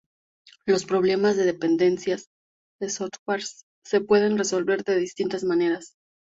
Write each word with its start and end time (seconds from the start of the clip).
Los 0.65 0.85
problemas 0.87 1.37
de 1.37 1.45
dependencias 1.45 2.29
de 2.81 2.89
software 2.89 3.43
se 3.85 4.01
pueden 4.01 4.35
resolver 4.35 4.83
de 4.83 4.95
distintas 4.97 5.43
maneras. 5.43 5.93